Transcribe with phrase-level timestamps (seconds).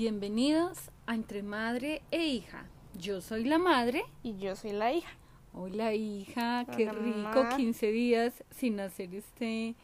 [0.00, 2.64] Bienvenidos a Entre Madre e Hija.
[2.98, 4.02] Yo soy la madre.
[4.22, 5.10] Y yo soy la hija.
[5.52, 7.54] Hola hija, qué rico, mamá.
[7.54, 9.74] 15 días sin hacer este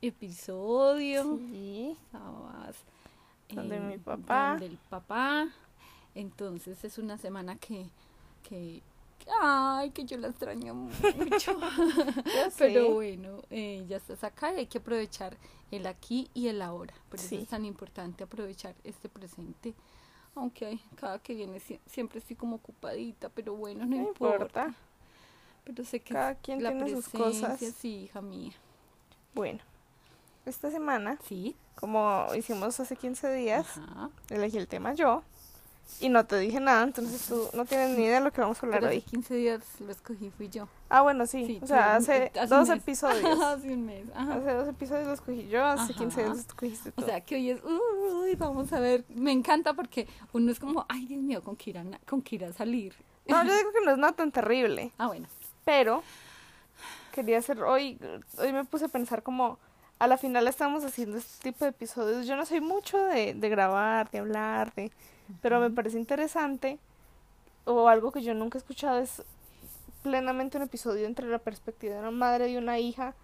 [0.00, 1.36] episodio.
[1.36, 1.94] Sí.
[2.06, 2.76] Estabas
[3.50, 4.52] Donde mi papá.
[4.52, 5.48] donde el papá.
[6.14, 7.90] Entonces es una semana que,
[8.48, 8.80] que,
[9.38, 11.60] ay, que yo la extraño mucho.
[12.58, 15.36] Pero bueno, eh, ya estás acá y hay que aprovechar
[15.72, 16.94] el aquí y el ahora.
[17.08, 17.36] Por eso Sí.
[17.36, 19.74] es tan importante aprovechar este presente.
[20.34, 24.34] Aunque ay, cada que viene sie- siempre estoy como ocupadita, pero bueno, no, No importa.
[24.36, 24.74] importa.
[25.64, 27.58] Pero sé que Cada quien la tiene sus cosas.
[27.60, 28.52] sí, hija mía.
[29.34, 29.60] Bueno,
[30.46, 31.54] esta semana, Sí.
[31.74, 34.10] como hicimos hace 15 días, Ajá.
[34.30, 35.22] elegí el tema yo.
[36.00, 38.60] Y no te dije nada, entonces tú no tienes ni idea de lo que vamos
[38.60, 39.02] a hablar Pero hace hoy.
[39.02, 40.66] 15 días lo escogí, fui yo.
[40.88, 41.46] Ah, bueno, sí.
[41.46, 43.40] Sí, o sea, hace, hace dos episodios.
[43.40, 44.06] hace un mes.
[44.14, 44.34] Ajá.
[44.34, 46.22] hace dos episodios lo escogí yo, hace 15 Ajá.
[46.32, 47.02] días lo escogiste tú.
[47.02, 50.86] O sea, que hoy es, uy, vamos a ver, me encanta porque uno es como,
[50.88, 52.94] ay, Dios mío, con Kira, na- con Kira salir.
[53.28, 54.90] no, yo digo que no es nada tan terrible.
[54.98, 55.28] Ah, bueno.
[55.64, 56.02] Pero
[57.12, 57.98] quería hacer hoy,
[58.38, 59.58] hoy me puse a pensar como
[59.98, 62.26] a la final estamos haciendo este tipo de episodios.
[62.26, 64.90] Yo no soy mucho de, de grabar, de hablar, de,
[65.40, 66.78] pero me parece interesante
[67.64, 69.22] o algo que yo nunca he escuchado es
[70.02, 73.14] plenamente un episodio entre la perspectiva de una madre y una hija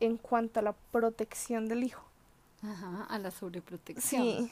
[0.00, 2.02] en cuanto a la protección del hijo.
[2.62, 4.22] Ajá, a la sobreprotección.
[4.22, 4.50] Sí,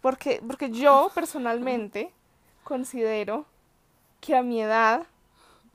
[0.00, 2.12] porque, porque yo personalmente
[2.64, 3.44] considero
[4.20, 5.06] que a mi edad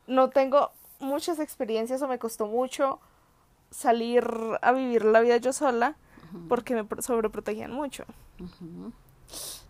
[0.07, 2.99] no tengo muchas experiencias o me costó mucho
[3.71, 4.25] salir
[4.61, 5.95] a vivir la vida yo sola
[6.47, 8.05] porque me pro- sobreprotegían mucho.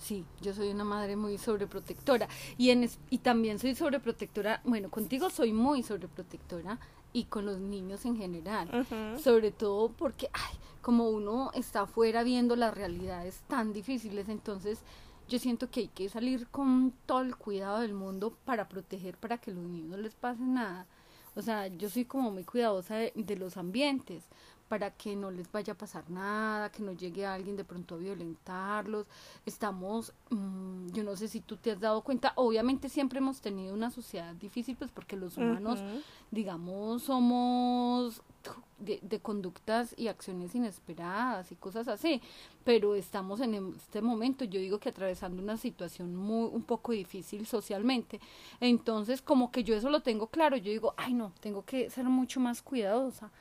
[0.06, 2.28] Sí, yo soy una madre muy sobreprotectora
[2.59, 6.78] y en es- y también soy sobreprotectora, bueno, contigo soy muy sobreprotectora
[7.12, 8.70] y con los niños en general.
[9.20, 14.80] Sobre todo porque, ay, como uno está afuera viendo las realidades tan difíciles, entonces
[15.28, 19.40] yo siento que hay que salir con todo el cuidado del mundo para proteger, para
[19.40, 20.85] que a los niños no les pase nada.
[21.38, 24.24] O sea, yo soy como muy cuidadosa de, de los ambientes,
[24.68, 27.98] para que no les vaya a pasar nada, que no llegue alguien de pronto a
[27.98, 29.08] violentarlos.
[29.46, 33.74] Estamos, mm, yo no sé si tú te has dado cuenta, obviamente siempre hemos tenido
[33.74, 35.80] una sociedad difícil, pues porque los humanos
[36.36, 38.22] digamos, somos
[38.78, 42.22] de, de conductas y acciones inesperadas y cosas así,
[42.64, 47.46] pero estamos en este momento, yo digo que atravesando una situación muy, un poco difícil
[47.46, 48.20] socialmente,
[48.59, 52.06] entonces como que yo eso lo tengo claro, yo digo, ay no, tengo que ser
[52.06, 53.31] mucho más cuidadosa,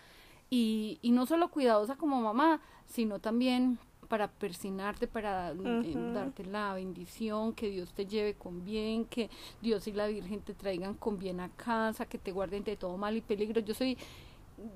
[0.55, 3.77] y, y no solo cuidadosa como mamá, sino también
[4.09, 6.13] para persinarte, para eh, Ujú.
[6.15, 10.55] darte la bendición, que Dios te lleve con bien, que Dios y la Virgen te
[10.55, 13.61] traigan con bien a casa, que te guarden de todo mal y peligro.
[13.63, 13.99] Yo soy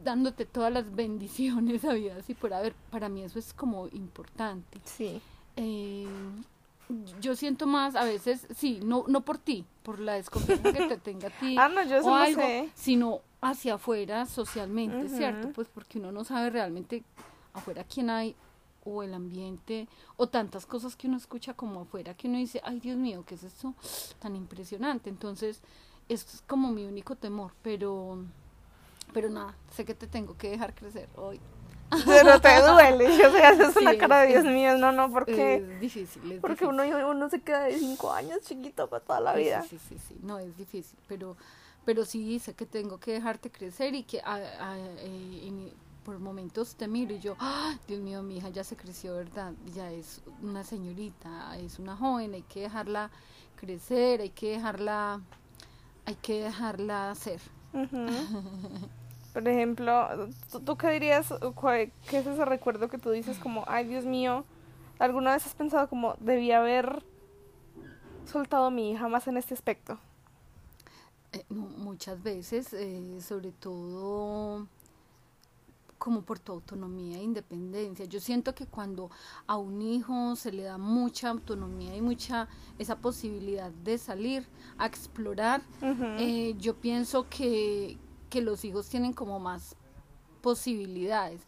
[0.03, 2.75] dándote todas las bendiciones habidas y por haber.
[2.91, 4.81] Para mí eso es como importante.
[4.85, 5.21] Sí.
[5.55, 6.09] Eh,
[7.21, 10.97] yo siento más a veces, sí, no, no por ti, por la desconfianza que te
[10.97, 12.69] tenga a ti Ah, no, yo o algo, sé.
[12.75, 15.09] sino hacia afuera socialmente.
[15.09, 15.51] ¿cierto?
[15.51, 17.05] Pues porque uno no sabe realmente
[17.55, 18.35] afuera quién hay
[18.85, 22.81] o el ambiente o tantas cosas que uno escucha como afuera que uno dice, ay
[22.81, 23.75] Dios mío, ¿qué es esto
[24.21, 25.11] tan impresionante?
[25.11, 25.61] Entonces,
[26.09, 28.19] es como mi único temor, pero
[29.13, 31.41] pero nada, sé que te tengo que dejar crecer hoy.
[32.05, 33.07] Pero te duele.
[33.27, 34.77] O sea, haces Sí, una cara de es- Dios mío.
[34.77, 36.95] No, no, porque, Es difícil, es porque difícil.
[36.95, 39.63] uno, uno se queda de cinco años chiquito para toda la vida.
[39.63, 41.37] Sí, sí, sí, sí, no es difícil, pero,
[41.85, 45.73] pero sí sé que tengo que dejarte crecer y que a- a- eh, y
[46.05, 47.75] por momentos te miro y yo, ¡ah!
[47.87, 49.53] Dios mío, mi hija ya se creció, ¿verdad?
[49.75, 53.11] Ya es una señorita, es una joven, hay que dejarla
[53.57, 55.21] crecer, hay que dejarla,
[56.07, 57.41] hay que dejarla ser.
[59.35, 61.33] Por ejemplo, ¿tú, tú qué dirías?
[62.09, 64.45] ¿Qué es ese recuerdo que tú dices como, ay Dios mío,
[64.99, 67.03] ¿alguna vez has pensado como, debí haber
[68.27, 69.99] soltado a mi hija más en este aspecto?
[71.39, 74.67] Eh, mu- muchas veces, eh, sobre todo
[75.99, 78.05] como por tu autonomía e independencia.
[78.05, 79.11] Yo siento que cuando
[79.49, 82.49] a un hijo se le da mucha autonomía y mucha
[82.79, 84.47] esa posibilidad de salir
[84.79, 85.61] a explorar,
[86.19, 87.99] eh, yo pienso que,
[88.31, 89.75] que los hijos tienen como más
[90.41, 91.41] posibilidades.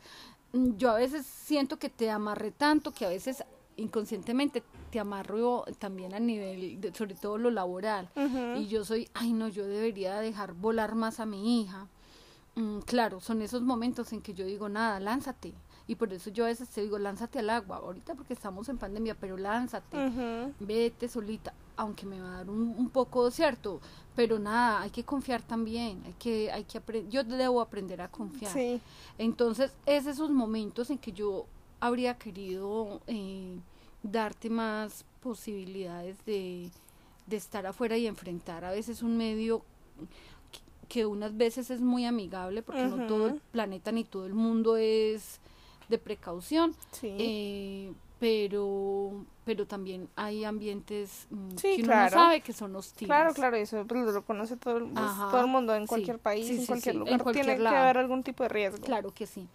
[0.52, 3.44] Mm, Yo a veces siento que te amarré tanto que a veces
[3.76, 8.08] inconscientemente te amarro también a nivel, de, sobre todo lo laboral.
[8.56, 11.88] Y yo soy, ay no, yo debería dejar volar más a mi hija.
[12.56, 15.54] Mm, claro, son esos momentos en que yo digo, nada, lánzate.
[15.86, 18.78] Y por eso yo a veces te digo, lánzate al agua, ahorita porque estamos en
[18.78, 19.96] pandemia, pero lánzate,
[20.60, 23.80] vete solita, aunque me va a dar un, un poco cierto,
[24.14, 28.52] pero nada, hay que confiar también, hay que, hay que yo debo aprender a confiar.
[28.52, 28.80] Sí.
[29.18, 31.46] Entonces, es esos momentos en que yo
[31.80, 33.58] habría querido eh,
[34.02, 36.70] darte más posibilidades de,
[37.26, 39.62] de estar afuera y enfrentar a veces un medio
[40.88, 44.76] que- unas veces es muy amigable porque no todo el planeta ni todo el mundo
[44.76, 45.38] es
[45.88, 47.14] de precaución Sí.
[47.18, 53.08] eh, pero pero también hay ambientes mm, Sí, que uno no sabe que son hostiles
[53.08, 56.18] Claro, claro, eso pues, lo conoce todo, el- pues, todo el mundo en sí, cualquier
[56.18, 57.22] país, en cualquier en lugar.
[57.22, 58.84] cualquier Tiene que haber algún tipo de riesgo.
[58.84, 59.48] Claro que sí.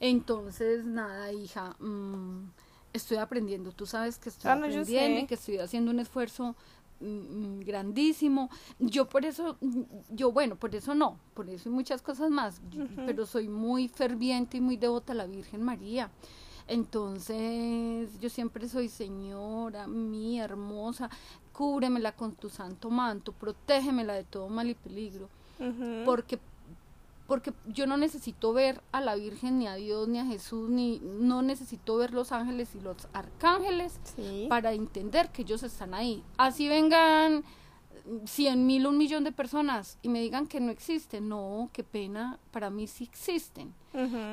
[0.00, 2.44] Entonces, nada, hija, mm,
[2.92, 3.72] estoy aprendiendo.
[3.72, 6.54] Tú sabes que estoy Ah, no, aprendiendo y que estoy haciendo un esfuerzo
[7.00, 8.50] mm, mm, grandísimo.
[8.78, 9.80] Yo por eso, mm,
[10.10, 12.60] yo bueno, por eso no, por eso y muchas cosas más,
[13.06, 16.10] pero soy muy ferviente y muy devota a la Virgen María.
[16.68, 21.10] Entonces, yo siempre soy señora, mi hermosa,
[21.52, 25.28] cúbremela con tu santo manto, protégemela de todo mal y peligro
[26.04, 26.38] porque
[27.26, 30.98] porque yo no necesito ver a la Virgen ni a Dios ni a Jesús ni
[31.00, 34.46] no necesito ver los ángeles y los arcángeles Sí.
[34.48, 37.44] para entender que ellos están ahí así vengan
[38.24, 42.40] cien mil un millón de personas y me digan que no existen no qué pena
[42.50, 43.72] para mí sí existen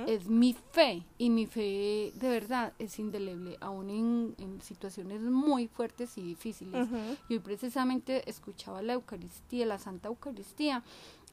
[0.08, 5.68] es mi fe y mi fe de verdad es indeleble aún en, en situaciones muy
[5.68, 6.98] fuertes y difíciles Ujú.
[7.28, 10.82] y hoy precisamente escuchaba la Eucaristía, la Santa Eucaristía,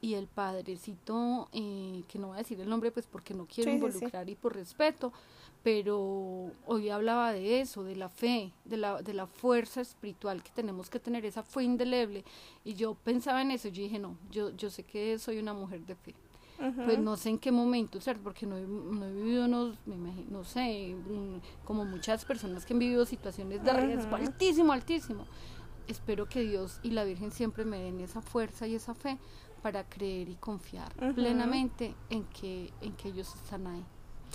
[0.01, 3.71] y el padrecito, eh, que no voy a decir el nombre pues porque no quiero
[3.71, 3.85] Sí, sí, sí.
[3.87, 5.11] involucrar y por respeto,
[5.63, 10.51] pero hoy hablaba de eso, de la fe, de la, de la fuerza espiritual que
[10.51, 12.23] tenemos que tener, esa fe indeleble.
[12.63, 15.85] Y yo pensaba en eso, yo dije, no, yo, yo sé que soy una mujer
[15.85, 16.13] de fe.
[16.85, 18.23] Pues no sé en qué momento, ¿cierto?
[18.23, 22.65] Porque no he, no he vivido unos, me imagino, no sé, mm, como muchas personas
[22.65, 24.25] que han vivido situaciones de riesgo Ujú.
[24.25, 25.25] altísimo, altísimo.
[25.87, 29.17] Espero que Dios y la Virgen siempre me den esa fuerza y esa fe
[29.67, 31.13] para creer y confiar Ujú.
[31.15, 33.83] plenamente en que, en que ellos están ahí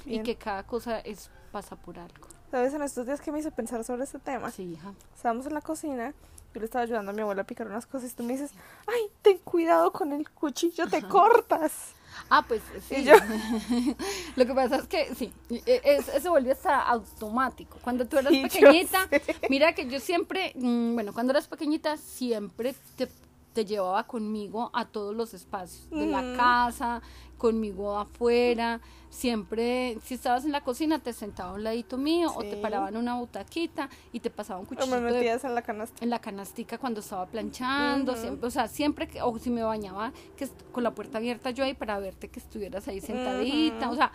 [0.04, 0.20] Bien.
[0.20, 2.26] y que cada cosa es pasa por algo.
[2.50, 2.74] ¿Sabes?
[2.74, 4.92] En estos días que me hizo pensar sobre este tema, Sí, hija.
[5.16, 6.12] estábamos en la cocina,
[6.52, 8.50] yo le estaba ayudando a mi abuela a picar unas cosas y tú me dices,
[8.86, 11.94] ay, ten cuidado con el cuchillo, te cortas.
[12.28, 13.02] Ah, pues sí.
[13.04, 13.14] Yo-
[14.36, 17.78] Lo que pasa es que sí, e- es- eso vuelve hasta automático.
[17.82, 19.08] Cuando tú eras Sí, pequeñita,
[19.48, 23.08] mira que yo siempre, mm, bueno, cuando eras pequeñita siempre te,
[23.52, 27.02] te llevaba conmigo a todos los espacios de la casa,
[27.38, 28.80] conmigo afuera.
[29.10, 32.96] Siempre, si estabas en la cocina, te sentaba a un ladito mío o te paraban
[32.96, 36.02] una butaquita y te pasaba un O cuchillo me de metías en la canasta.
[36.02, 40.12] en la canastica cuando estaba planchando, siempre, o sea, siempre que, o si me bañaba,
[40.36, 44.12] que con la puerta abierta yo ahí para verte que estuvieras ahí sentadita, o sea,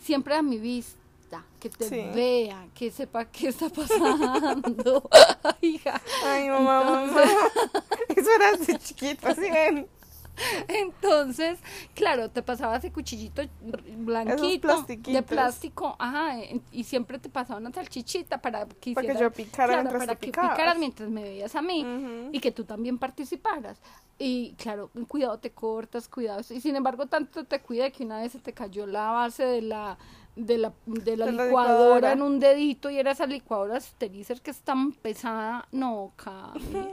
[0.00, 0.98] siempre a mi vista,
[1.60, 2.02] que te Sí.
[2.14, 5.08] vea, que sepa qué está pasando,
[5.60, 6.00] hija.
[6.24, 7.22] Ay, mamá, mamá.
[8.08, 9.86] Eso era de chiquita, ¿sí ven?
[10.66, 11.58] Entonces,
[11.94, 13.42] claro, te pasaba ese cuchillito
[13.98, 16.36] blanquito de plástico, ajá,
[16.70, 20.18] y siempre te pasaba una salchichita para que Para que yo picara claro, mientras para
[20.18, 22.30] que picaras mientras me veías a mí.
[22.32, 23.78] Y que tú también participaras.
[24.18, 26.40] Y claro, cuidado te cortas, cuidado.
[26.50, 29.62] Y sin embargo, tanto te cuida que una vez se te cayó la base de
[29.62, 29.98] la
[30.34, 32.12] de la, de la De la licuadora, licuadora.
[32.12, 35.68] en un dedito y era esa licuadora Sterizer que es tan pesada.
[35.72, 36.88] No, Cami.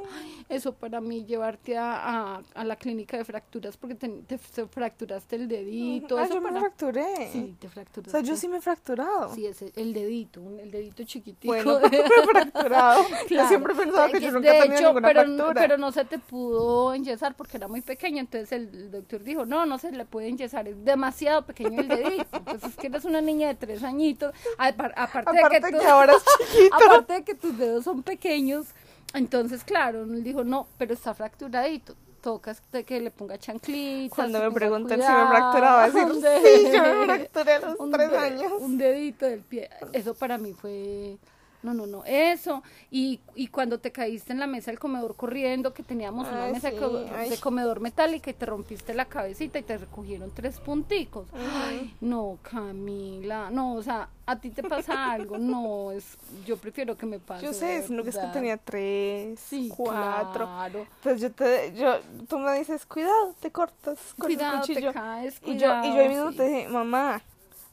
[0.49, 4.67] Eso para mí llevarte a, a, a la clínica de fracturas porque te, te- te
[4.67, 6.17] fracturaste el dedito.
[6.17, 6.59] Ah, eso yo me para...
[6.59, 7.29] fracturé.
[7.31, 8.11] Sí, te O fracturaste.
[8.11, 9.33] sea, yo sí me he fracturado.
[9.33, 11.53] Sí, ese, el dedito, un- el dedito chiquitico.
[11.53, 13.03] Bueno, me he fracturado.
[13.09, 13.47] Yo Claro.
[13.47, 15.53] siempre he pensado que yo nunca he de tenido hecho, ninguna pero, fractura.
[15.61, 18.19] pero no se te pudo enyesar porque era muy pequeño.
[18.19, 21.87] Entonces el, el doctor dijo, no, no se le puede enyesar, es demasiado pequeño el
[21.87, 22.37] dedito.
[22.37, 24.33] Entonces es que eres una niña de tres añitos.
[24.57, 26.75] Apar- aparte, Aparte de que, que, tú- ahora es chiquito.
[26.85, 28.67] aparte de que tus dedos son pequeños.
[29.13, 31.95] Entonces, claro, él dijo, no, pero está fracturadito.
[32.21, 34.13] Tocas de que le ponga chanclitas.
[34.13, 38.51] Cuando me preguntan si me fracturaba, decir, sí, yo me fracturé a los tres años.
[38.59, 39.69] Un dedito del pie.
[39.93, 41.17] Eso para mí fue.
[41.61, 42.03] No, no, no.
[42.05, 42.63] Eso.
[42.89, 46.71] Y, y cuando te caíste en la mesa del comedor corriendo, que teníamos una mesa
[46.71, 51.27] de sí, comedor metálica y te rompiste la cabecita y te recogieron tres punticos.
[51.33, 53.49] Ay, no, Camila.
[53.51, 55.37] No, o sea, a ti te pasa algo.
[55.37, 56.17] No, es.
[56.45, 57.45] Yo prefiero que me pase.
[57.45, 60.45] Yo sé, que es que tenía tres, Sí, cuatro.
[60.45, 60.87] claro.
[60.97, 64.93] Entonces yo te, yo, tú me dices, cuidado, te cortas con Cuidado, el te cuchillo.
[64.93, 65.35] caes.
[65.45, 66.37] y yo, y yo ahí mismo sí.
[66.37, 67.21] te dije, mamá,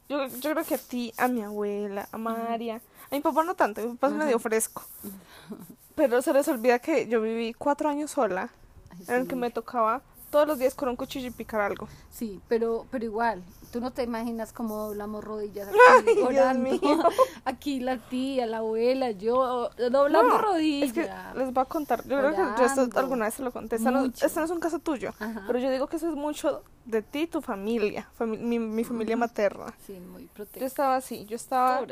[0.09, 3.55] yo, yo creo que a ti, a mi abuela, a María, a mi papá no
[3.55, 4.83] tanto, mi papá es medio fresco.
[5.95, 8.49] Pero se les olvida que yo viví cuatro años sola,
[8.91, 11.87] Ay, en el que me tocaba todos los días con un cuchillo y picar algo.
[12.11, 17.09] Sí, pero, pero igual, tú no te imaginas cómo doblamos rodillas Ay, aquí Dios orando.
[17.45, 20.89] Aquí la tía, la abuela, yo doblamos No, rodillas.
[20.89, 21.09] Es que
[21.39, 23.89] les voy a contar, yo creo que yo esto alguna vez se lo conté, este
[23.89, 25.43] no, este es un caso tuyo, Ajá.
[25.47, 28.83] pero yo digo que eso es mucho de ti y tu familia, fami- mi, mi
[28.83, 29.73] familia materna.
[29.87, 30.65] Sí, muy Yo protectora.
[30.67, 31.85] estaba así, yo estaba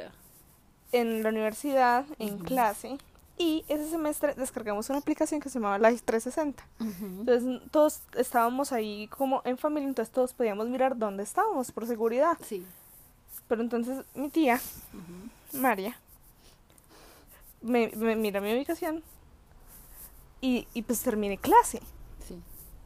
[0.96, 2.98] en la universidad, en clase,
[3.38, 6.64] y ese semestre descargamos una aplicación que se llamaba Live 360.
[6.80, 12.38] Entonces todos estábamos ahí como en familia, entonces todos podíamos mirar dónde estábamos por seguridad.
[12.42, 12.66] Sí.
[13.50, 14.60] Pero entonces mi tía,
[15.52, 15.98] María,
[17.62, 19.04] me, me mira mi ubicación
[20.40, 21.82] y, y pues terminé clase.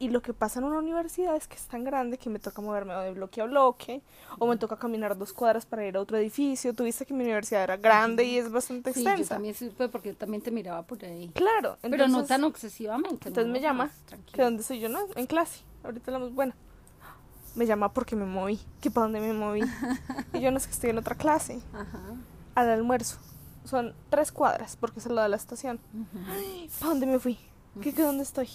[0.00, 2.62] Y lo que pasa en una universidad es que es tan grande que me toca
[2.62, 4.00] moverme de bloque a bloque
[4.38, 6.74] o me toca caminar dos cuadras para ir a otro edificio.
[6.74, 9.22] Tuviste que mi universidad era grande y es bastante Sí, extensa.
[9.22, 11.28] yo también sí, fue porque yo también te miraba por ahí.
[11.34, 11.76] Claro.
[11.82, 13.28] Pero no tan obsesivamente.
[13.28, 13.52] Entonces ¿no?
[13.52, 14.32] me llama, Más tranquilo.
[14.34, 15.60] que dónde estoy yo, no, en clase.
[15.84, 16.54] Ahorita hablamos, bueno.
[17.54, 18.58] Me llama porque me moví.
[18.80, 19.60] ¿Que para dónde me moví?
[20.32, 21.60] y yo no es que estoy en otra clase.
[21.74, 22.00] Ajá.
[22.54, 23.18] Al almuerzo.
[23.66, 25.78] Son tres cuadras porque es al lado de la estación.
[25.92, 26.24] ujú.
[26.78, 27.38] ¿Para dónde me fui?
[27.82, 28.48] ¿Qué, qué dónde estoy?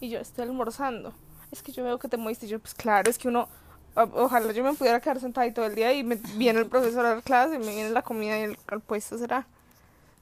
[0.00, 1.12] Y yo estoy almorzando.
[1.50, 2.46] Es que yo veo que te moviste.
[2.46, 3.48] Y yo, pues claro, es que uno.
[3.94, 7.04] Ojalá yo me pudiera quedar sentada ahí todo el día y me viene el profesor
[7.04, 9.46] a la clase, me viene la comida y el, el puesto será.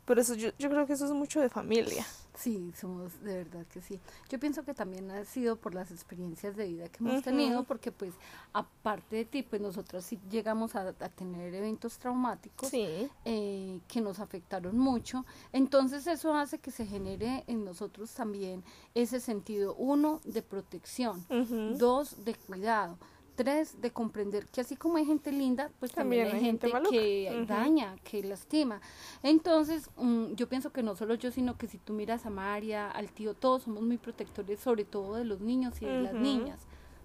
[0.06, 2.06] Pero eso yo, yo creo que eso es mucho de familia.
[2.38, 3.98] Sí, somos de verdad que sí.
[4.28, 7.90] Yo pienso que también ha sido por las experiencias de vida que hemos tenido, porque
[7.90, 8.14] pues
[8.52, 13.08] aparte de ti, pues nosotros sí llegamos a, a tener eventos traumáticos Sí.
[13.24, 15.26] eh, que nos afectaron mucho.
[15.52, 18.62] Entonces eso hace que se genere en nosotros también
[18.94, 21.26] ese sentido, uno, de protección,
[21.76, 22.98] dos, de cuidado.
[23.38, 27.94] Tres, de comprender que así como hay gente linda, pues también, hay gente, que daña,
[28.02, 28.80] que lastima.
[29.22, 32.90] Entonces, mm, yo pienso que no solo yo, sino que si tú miras a María,
[32.90, 36.58] al tío, todos somos muy protectores, sobre todo de los niños y de las niñas,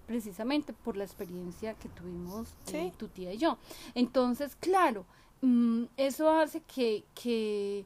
[0.08, 3.60] precisamente por la experiencia que tuvimos eh, tu tía y yo.
[3.94, 5.06] Entonces, claro,
[5.42, 7.86] mm, eso hace que, que,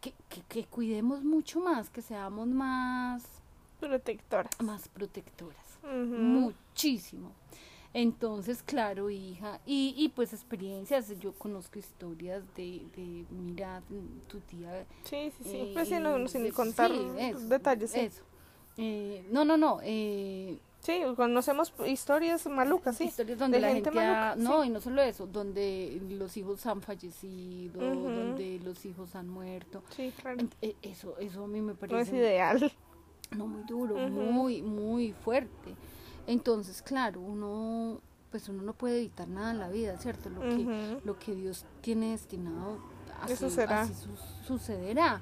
[0.00, 3.22] que, que- que cuidemos mucho más, que seamos más,
[3.78, 4.50] Protectora.
[4.64, 7.32] más protectoras Muchísimo.
[7.94, 13.82] Entonces, claro, hija, y, y pues experiencias, yo conozco historias de, de mira,
[14.28, 14.86] tu tía.
[15.04, 15.56] Sí, sí, sí.
[15.56, 17.90] eh, pues sí, no, sin contar sí, eso, detalles.
[17.90, 18.00] Sí.
[18.00, 18.22] Eso.
[18.78, 23.04] Eh, no, no, no, eh, Sí, conocemos historias malucas, sí.
[23.04, 24.68] historias donde de la gente gente, ha- maluca, no, sí.
[24.68, 29.84] y no solo eso, donde los hijos han fallecido, donde los hijos han muerto.
[29.94, 30.44] Sí, claro.
[30.62, 32.72] Eh, Eso, eso a mí me parece No es ideal.
[33.36, 35.74] No muy duro, muy, muy fuerte.
[36.26, 40.30] Entonces, claro, uno, pues uno no puede evitar nada en la vida, ¿cierto?
[40.30, 40.64] Lo que,
[41.04, 42.78] lo que Dios tiene destinado,
[43.20, 43.82] así, Eso será.
[43.82, 45.20] así su- sucederá.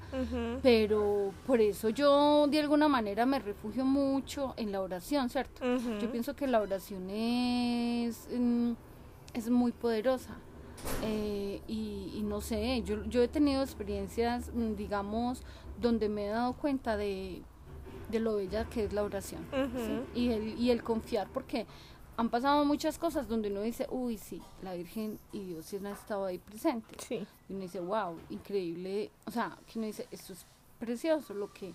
[0.62, 5.64] Pero por eso yo de alguna manera me refugio mucho en la oración, ¿cierto?
[6.00, 8.72] Yo pienso que la oración es, mm,
[9.34, 10.34] es muy poderosa.
[11.02, 15.42] Eh, y, y no sé, yo, yo he tenido experiencias, mm, digamos,
[15.80, 17.42] donde me he dado cuenta de,
[18.10, 19.46] de lo bella que es la oración.
[20.14, 21.66] Y, el, y el confiar, porque
[22.16, 25.86] han pasado muchas cosas donde uno dice, uy, sí, la Virgen y Dios sí han
[25.86, 27.02] estado ahí presentes.
[27.02, 27.26] Sí.
[27.48, 29.10] Y uno dice, wow, increíble.
[29.26, 30.44] O sea, que uno dice, esto es
[30.78, 31.72] precioso lo que,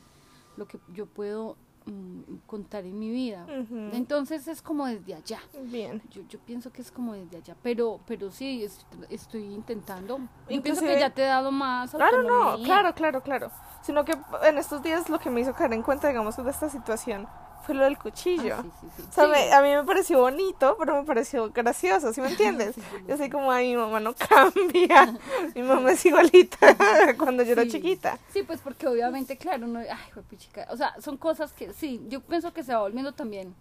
[0.58, 3.46] lo que yo puedo mm, contar en mi vida.
[3.94, 5.40] Entonces es como desde allá.
[5.64, 6.02] Bien.
[6.12, 10.18] Yo, yo pienso que es como desde allá, pero pero sí, es- estoy intentando.
[10.18, 13.52] Yo pienso Inclusive- que ya te he dado más Claro, no, claro, claro, claro.
[13.82, 16.70] Sino que en estos días lo que me hizo caer en cuenta, digamos, de esta
[16.70, 17.28] situación
[17.66, 18.56] fue lo del cuchillo.
[18.60, 19.04] Ah, sí, sí, sí.
[19.10, 19.30] O sea, Sí.
[19.32, 22.76] me- a mí me pareció bonito, pero me pareció gracioso, ¿sí me entiendes?
[23.08, 25.18] Yo soy como, ay, mi mamá no cambia,
[25.56, 26.58] mi mamá es igualita
[27.18, 28.18] cuando yo era chiquita.
[28.32, 32.22] Sí, pues porque obviamente, claro, no, ay, juepuchica, o sea, son cosas que sí, yo
[32.22, 33.56] pienso que se va volviendo también.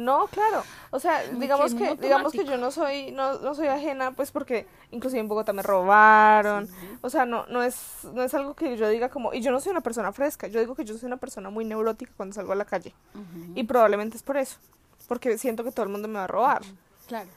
[0.00, 0.62] No, claro.
[0.90, 4.66] O sea, digamos que digamos que yo no soy, no, no soy ajena, pues porque
[4.92, 6.68] inclusive en Bogotá me robaron.
[6.68, 6.72] Sí.
[7.02, 7.76] O sea, no, no es,
[8.14, 10.58] no es algo que yo diga como, y yo no soy una persona fresca, yo
[10.58, 12.94] digo que yo soy una persona muy neurótica cuando salgo a la calle.
[13.54, 14.56] Y probablemente es por eso,
[15.06, 16.62] porque siento que todo el mundo me va a robar.
[17.06, 17.28] Claro.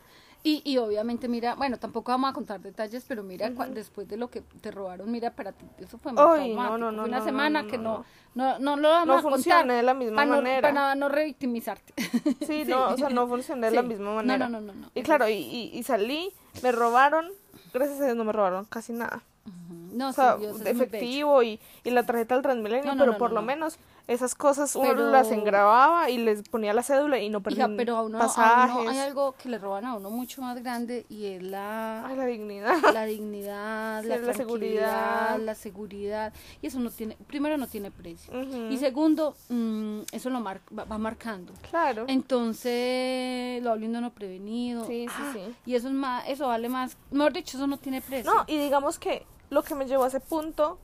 [0.46, 4.18] Y, y obviamente, mira, bueno, tampoco vamos a contar detalles, pero mira, cua- después de
[4.18, 7.08] lo que te robaron, mira, para ti, eso fue muy Ay, no, no, no, Fue
[7.10, 9.34] una no, semana no, que no, no, no, no lo vamos No a contar.
[9.36, 10.70] funciona de la misma para no, manera.
[10.70, 11.94] para no revictimizarte.
[12.46, 14.50] Sí, no, o sea, no funciona de la misma No, manera.
[14.50, 14.92] no, no, no, no.
[14.94, 17.32] Y claro, y, y, y salí, me robaron,
[17.74, 19.24] gracias a Dios no me robaron casi nada.
[19.46, 19.83] Ujú.
[19.94, 23.12] No, O sea, sí, Dios efectivo y, y la tarjeta del Transmilenio, No, no, pero
[23.14, 23.48] no, por no, lo no.
[23.48, 27.70] menos esas cosas uno Pero- las engrababa y les ponía la cédula y no perdía
[27.78, 28.76] pero a uno, a pasajes.
[28.82, 32.18] uno hay algo que le roban a uno mucho más grande y es la, Ay,
[32.18, 32.76] la dignidad.
[32.94, 35.38] la dignidad, Sí, la, la seguridad.
[35.40, 36.34] la seguridad.
[36.62, 38.34] Y eso no tiene, primero no tiene precio.
[38.70, 41.54] Y segundo, mm, eso lo mar- va, va marcando.
[41.70, 42.04] Claro.
[42.10, 44.86] Entonces, lo habla uno prevenido.
[44.86, 45.56] Sí, sí, Ah, sí.
[45.66, 46.98] Y eso es más, eso vale más.
[47.12, 48.34] Mejor dicho, eso no tiene precio.
[48.34, 50.78] No, y digamos que lo que me llevó a ese punto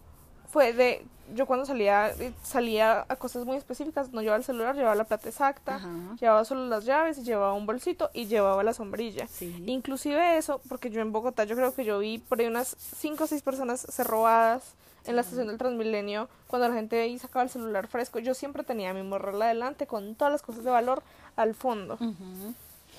[0.52, 2.12] fue de yo cuando salía
[2.42, 5.88] salía a cosas muy específicas no llevaba el celular llevaba la plata exacta Ajá.
[6.20, 9.28] llevaba solo las llaves llevaba un bolsito y llevaba la sombrilla.
[9.28, 9.64] Sí.
[9.68, 13.26] inclusive eso porque yo en Bogotá yo creo que yo vi por ahí unas cinco
[13.26, 14.74] o seis personas ser robadas
[15.06, 18.20] en la estación del Transmilenio cuando la gente ahí sacaba el celular fresco.
[18.20, 21.02] Yo siempre tenía mi morral adelante con todas las cosas de valor
[21.36, 21.98] al fondo.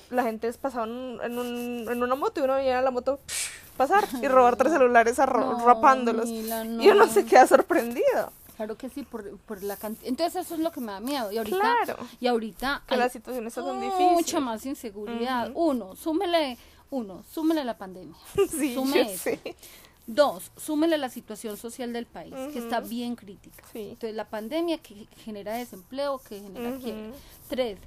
[0.09, 3.19] La gente pasaba en, en, un, en una moto y uno veía la moto
[3.77, 6.27] pasar y robar tres celulares No, rapándolos.
[6.27, 7.11] Mila, Y uno no.
[7.11, 8.31] se queda sorprendido.
[8.57, 10.07] Claro que sí, por, por la cantidad.
[10.07, 11.31] Entonces eso es lo que me da miedo.
[11.31, 11.97] Y ahorita, Claro.
[12.19, 14.11] y ahorita Que hay la situación está tan difícil.
[14.11, 15.49] mucha más inseguridad.
[15.49, 15.69] Ujú.
[15.71, 16.57] Uno, súmele,
[16.91, 18.15] uno, súmele la pandemia.
[18.51, 19.23] Sí, Sume yo eso.
[19.23, 19.39] sé.
[20.07, 23.63] Dos, súmele la situación social del país, que está bien crítica.
[23.71, 23.89] Sí.
[23.91, 27.13] Entonces, la pandemia que genera desempleo, que genera quiebra.
[27.47, 27.77] Tres,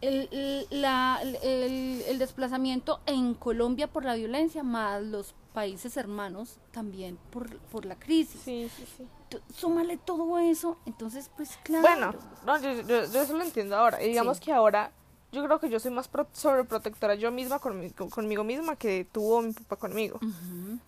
[0.00, 7.18] el, la- el- el desplazamiento en Colombia por la violencia, más los países hermanos también
[7.30, 8.40] por, por la crisis.
[8.44, 9.06] Sí, sí, sí.
[9.54, 11.82] Súmale todo eso, entonces, pues claro.
[11.82, 12.14] Bueno,
[12.46, 14.02] no, yo, yo, yo eso lo entiendo ahora.
[14.02, 14.44] Y digamos Sí.
[14.44, 14.92] que ahora
[15.30, 19.42] yo creo que yo soy más pro- sobreprotectora yo misma conmigo, conmigo misma que tuvo
[19.42, 20.18] mi papá conmigo.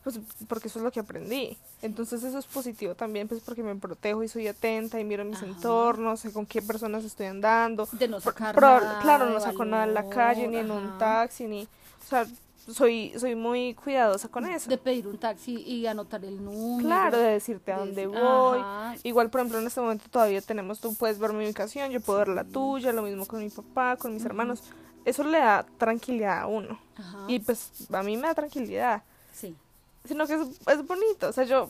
[0.02, 0.18] Pues
[0.48, 1.58] porque eso es lo que aprendí.
[1.82, 5.38] Entonces eso es positivo también, pues porque me protejo y soy atenta y miro mis
[5.38, 5.46] Ajá.
[5.46, 7.86] entornos, sé con qué personas estoy andando.
[7.92, 10.96] De no sacar pro- nada claro, no saco nada en la calle, ni en un
[10.98, 11.64] taxi, ni...
[11.64, 12.26] O sea,
[12.72, 14.68] soy, soy muy cuidadosa con eso.
[14.70, 16.86] De pedir un taxi y anotar el número.
[16.86, 18.58] Claro, de decirte a de dónde decir- voy.
[18.58, 18.94] ajá.
[19.02, 22.18] Igual, por ejemplo, en este momento todavía tenemos, tú puedes ver mi ubicación, yo puedo
[22.20, 24.62] ver la tuya, lo mismo con mi papá, con mis hermanos.
[25.04, 26.78] Eso le da tranquilidad a uno.
[26.96, 27.18] Ajá.
[27.28, 29.02] Y pues a mí me da tranquilidad.
[29.32, 29.56] Sí.
[30.04, 31.28] Sino que es, es bonito.
[31.28, 31.68] O sea, yo,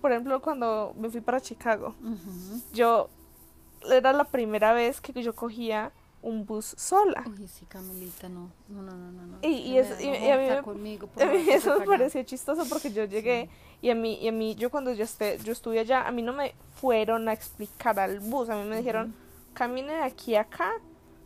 [0.00, 1.94] por ejemplo, cuando me fui para Chicago,
[2.72, 3.08] yo,
[3.90, 5.90] era la primera vez que yo cogía
[6.22, 7.24] un bus sola.
[7.26, 8.50] Uy, sí, Camilita, no.
[8.68, 9.38] No, no, no, no.
[9.42, 12.22] Y- y Me es- da- y- a mí me- conmigo, A mí eso me pareció
[12.24, 13.48] chistoso porque yo llegué
[13.80, 16.20] y a mí, y a mí yo cuando yo, esté, yo estuve allá, a mí
[16.22, 19.14] no me fueron a explicar al bus, a mí me dijeron,
[19.54, 20.72] camine de aquí a acá,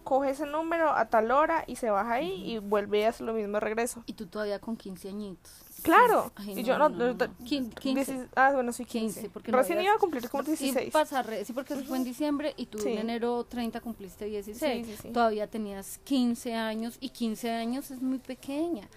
[0.04, 3.32] coge ese número a tal hora y se baja ahí y vuelve y hace lo
[3.32, 4.02] mismo de regreso.
[4.06, 5.63] Y tú todavía con 15 añitos.
[5.84, 6.32] Claro.
[6.34, 8.12] Ay, y yo no, no, no, Quin- 15.
[8.14, 9.20] Diecis- ah, bueno, sí, 15.
[9.20, 10.90] 15, porque no Recién habías- iba a cumplir como Y 16.
[10.90, 12.88] pasa, re- sí, porque eso fue en diciembre y tú Sí.
[12.88, 14.86] en enero 30 cumpliste 16.
[14.86, 15.08] Sí, sí.
[15.10, 18.88] Todavía tenías 15 años y 15 años es muy pequeña.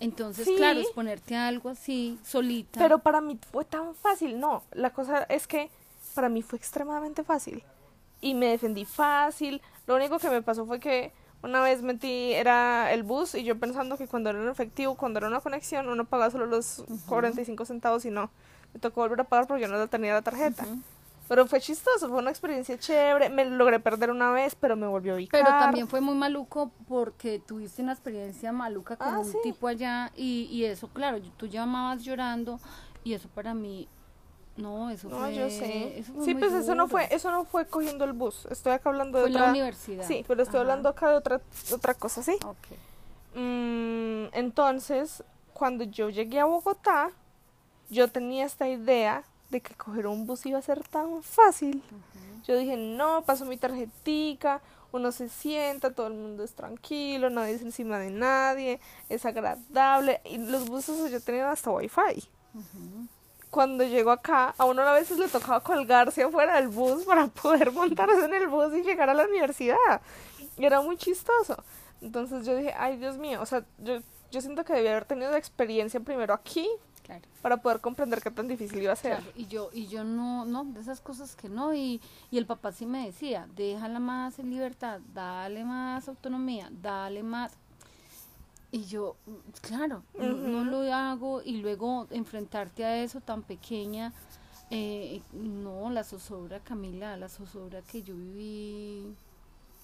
[0.00, 2.80] Entonces, claro, es ponerte algo así, solita.
[2.80, 4.40] Pero para mí fue tan fácil.
[4.40, 5.70] No, la cosa es que
[6.14, 7.62] para mí fue extremadamente fácil.
[8.22, 9.60] Y me defendí fácil.
[9.86, 13.58] Lo único que me pasó fue que una vez metí, era el bus y yo
[13.58, 17.64] pensando que cuando era en efectivo, cuando era una conexión, uno pagaba solo los 45
[17.64, 18.30] centavos y no.
[18.74, 20.66] Me tocó volver a pagar porque yo no tenía la tarjeta.
[21.28, 23.30] Pero fue chistoso, fue una experiencia chévere.
[23.30, 25.18] Me logré perder una vez, pero me volvió a.
[25.30, 29.38] Pero también fue muy maluco porque tuviste una experiencia maluca con Ah, un sí.
[29.44, 32.58] tipo allá y, y eso, claro, tú llamabas llorando
[33.04, 33.88] y eso para mí,
[34.60, 35.34] no, eso No, fue...
[35.34, 35.98] yo sé.
[35.98, 38.46] eso fue Sí, pues eso no fue, eso no fue cogiendo el bus.
[38.50, 39.50] Estoy acá hablando de Fue en la otra.
[39.50, 40.06] universidad.
[40.06, 40.62] Sí, pero estoy Ajá.
[40.62, 41.40] hablando acá de otra,
[41.72, 42.36] otra cosa, ¿sí?
[42.44, 42.66] Ok.
[43.34, 47.10] Mm, entonces, cuando yo llegué a Bogotá,
[47.88, 51.82] yo tenía esta idea de que coger un bus iba a ser tan fácil.
[52.46, 54.60] Yo dije, no, paso mi tarjetica,
[54.92, 60.20] uno se sienta, todo el mundo es tranquilo, nadie es encima de nadie, es agradable.
[60.24, 62.28] Y los buses yo tenía hasta wifi.
[63.50, 67.72] Cuando llego acá, a uno a veces le tocaba colgarse afuera del bus para poder
[67.72, 70.00] montarse en el bus y llegar a la universidad.
[70.56, 71.62] Y era muy chistoso.
[72.00, 73.98] Entonces yo dije, ay Dios mío, o sea, yo,
[74.30, 76.68] yo siento que debía haber tenido la experiencia primero aquí
[77.04, 77.22] Claro.
[77.42, 79.16] para poder comprender qué tan difícil iba a ser.
[79.16, 82.46] Claro, y yo, y yo no, no, de esas cosas que no, y, y el
[82.46, 87.52] papá sí me decía, déjala más en libertad, dale más autonomía, dale más.
[88.72, 89.16] Y yo,
[89.62, 94.12] claro, no- no, lo hago, y luego enfrentarte a eso tan pequeña,
[94.70, 99.14] eh, no, la zozobra, Camila, la zozobra que yo viví.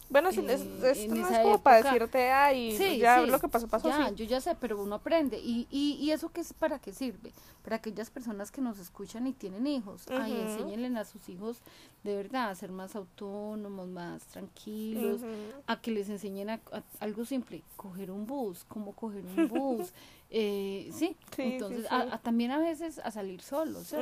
[0.08, 3.48] Bueno, sí, es- no es esa como para decirte, ay, Sí, ya sí, lo que
[3.48, 3.88] pasó, pasó.
[3.88, 4.14] Ya, sí.
[4.14, 5.38] yo ya sé, pero uno aprende.
[5.38, 7.32] ¿Y, y, y eso qué es para qué sirve?
[7.64, 10.04] Para aquellas personas que nos escuchan y tienen hijos.
[10.08, 10.42] Ay, Ujú.
[10.42, 11.58] enséñenle a sus hijos
[12.04, 15.22] de verdad a ser más autónomos, más tranquilos,
[15.66, 19.92] a que les enseñen a, a- algo simple, coger un bus, cómo coger un bus.
[20.30, 23.92] eh, sí, entonces a- a- también a veces a salir solos.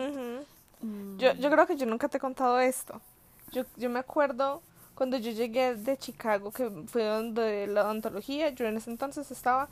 [0.83, 3.01] Mm, Yo, yo creo que yo nunca te he contado esto.
[3.53, 4.61] Yo, yo me acuerdo
[4.95, 9.69] cuando yo llegué de Chicago, que fue donde la odontología, yo en ese entonces estaba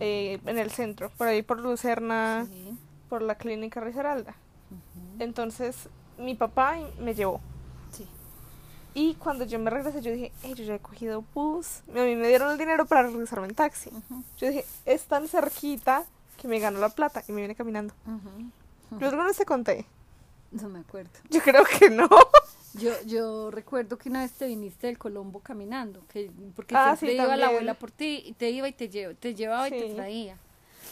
[0.00, 2.76] eh, en el centro, por ahí por Lucerna, sí,
[3.08, 4.34] por la clínica Risaralda.
[4.70, 7.40] ujú, Entonces mi papá me llevó.
[7.90, 8.06] sí.
[8.94, 11.80] Y cuando yo me regresé, yo dije, hey, yo ya he cogido bus.
[11.88, 13.90] A mí me dieron el dinero para regresarme en taxi.
[14.38, 16.04] Yo dije, es tan cerquita
[16.36, 17.94] que me ganó la plata y me viene caminando.
[18.06, 18.98] ujú.
[19.00, 19.86] Yo alguna vez te conté.
[20.50, 21.08] No me acuerdo.
[21.30, 22.06] Yo creo que no.
[22.74, 27.18] Yo, yo recuerdo que una vez te viniste del Colombo caminando, que porque Ah, siempre
[27.18, 29.72] sí, iba la abuela por ti y te iba y te, lleva, te llevaba y
[29.72, 30.36] te traía.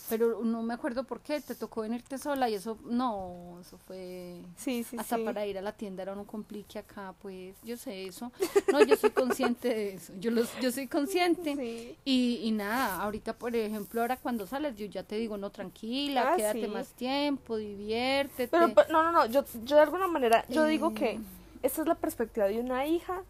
[0.09, 4.41] Pero no me acuerdo por qué, te tocó venirte sola y eso, no, eso fue...
[4.57, 5.23] Sí, sí, Hasta sí.
[5.23, 8.33] para ir a la tienda era un complique acá, pues yo sé eso.
[8.73, 10.13] No, yo soy consciente de eso.
[10.19, 11.97] Yo, los, yo soy consciente.
[12.05, 16.33] Y, y nada, ahorita por ejemplo, ahora cuando sales, yo ya te digo, no, tranquila,
[16.33, 18.49] Ah, quédate más tiempo, diviértete.
[18.49, 21.21] Pero, pero, no, no, no, yo, yo de alguna manera, yo digo que
[21.63, 23.23] esta es la perspectiva de una hija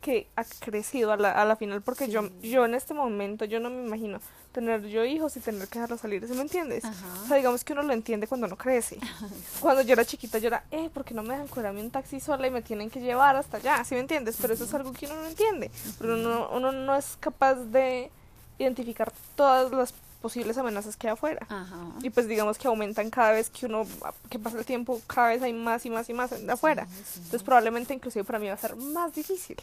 [0.00, 2.50] que ha crecido a la, a la final, porque yo, Sí.
[2.50, 4.20] yo en este momento, yo no me imagino
[4.52, 6.84] tener yo hijos y tener que dejarlos salir, ¿sí me entiendes?
[6.84, 7.06] Ajá.
[7.22, 8.98] O sea, digamos que uno lo entiende cuando no crece.
[9.60, 12.20] Cuando yo era chiquita, yo era, eh, ¿por qué no me dejan cobrarme un taxi
[12.20, 13.82] sola y me tienen que llevar hasta allá?
[13.84, 14.36] ¿Sí me entiendes?
[14.40, 15.70] Pero eso es algo que uno no entiende.
[15.98, 18.10] Pero uno, uno no es capaz de
[18.58, 19.92] identificar todas las
[20.26, 21.46] posibles amenazas que hay afuera.
[21.48, 21.76] Ajá.
[22.02, 23.86] Y pues digamos que aumentan cada vez que uno,
[24.28, 26.86] que pasa el tiempo, cada vez hay más y más y más afuera.
[26.86, 27.18] Sí, sí.
[27.24, 29.56] Entonces probablemente inclusive para mí va a ser más difícil.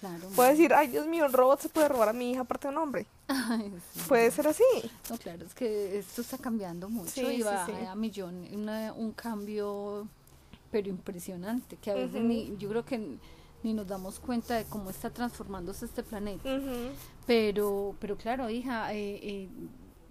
[0.00, 0.28] Claro.
[0.34, 2.74] Puedo decir, ay Dios mío, un robot se puede robar a mi hija aparte de
[2.74, 3.06] un hombre.
[3.28, 4.00] Ay, sí.
[4.08, 4.62] Puede ser así.
[5.10, 7.72] No, claro, es que esto está cambiando mucho Sí, y va sí.
[7.88, 10.06] a millón, una- un cambio,
[10.70, 12.24] pero impresionante, que a veces Ujú.
[12.24, 12.98] ni, yo creo que
[13.62, 16.46] ni- nos damos cuenta de cómo está transformándose este planeta.
[16.56, 16.90] Ujú.
[17.26, 19.48] Pero, pero claro, hija, eh, eh,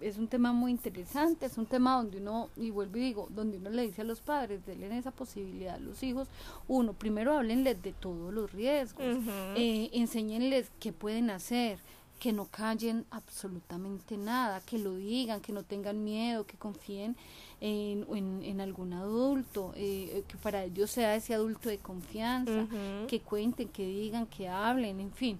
[0.00, 3.58] es un tema muy interesante, es un tema donde uno, y vuelvo y digo, donde
[3.58, 6.28] uno le dice a los padres, denle esa posibilidad a los hijos,
[6.68, 9.30] uno, primero háblenles de todos los riesgos, Ujú.
[9.56, 11.78] eh, enséñenles qué pueden hacer,
[12.20, 17.14] que no callen absolutamente nada, que lo digan, que no tengan miedo, que confíen
[17.60, 22.66] en, en, en algún adulto, eh, que para ellos sea ese adulto de confianza,
[23.06, 25.38] que cuenten, que digan, que hablen, en fin,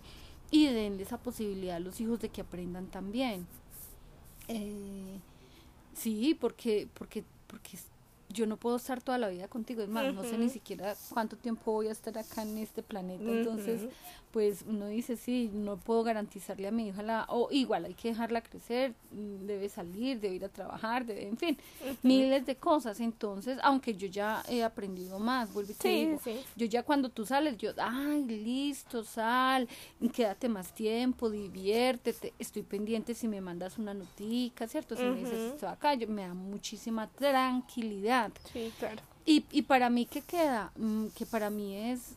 [0.51, 3.47] y denle esa posibilidad a los hijos de que aprendan también.
[4.49, 5.19] Eh,
[5.95, 7.79] sí, porque, porque, porque
[8.37, 11.37] yo no puedo estar toda la vida contigo, es más, no sé ni siquiera cuánto
[11.37, 13.81] tiempo voy a estar acá en este planeta, entonces
[14.31, 18.09] pues uno dice, sí, no puedo garantizarle a mi hija la, o igual hay que
[18.09, 21.57] dejarla crecer, debe salir, debe ir a trabajar, debe, en fin,
[22.03, 26.21] miles de cosas, entonces, aunque yo ya he aprendido más, vuelvo y te Sí, digo,
[26.23, 29.67] sí, yo ya cuando tú sales, yo, ay, listo, sal,
[30.13, 34.97] quédate más tiempo, diviértete, estoy pendiente si me mandas una notica, ¿cierto?
[34.97, 35.55] Si me dices, Ujú.
[35.55, 38.26] estoy acá, yo- me da muchísima tranquilidad.
[38.53, 39.03] Sí, claro.
[39.25, 40.73] Y, y para mí, ¿qué queda?
[40.77, 42.17] Mm, que para mí es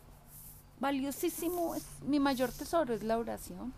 [0.80, 3.74] valiosísimo, es, mi mayor tesoro es la oración.